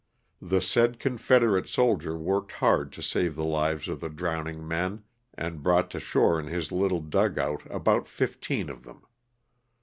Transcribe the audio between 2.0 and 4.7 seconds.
worked hard to save the lives of the drowning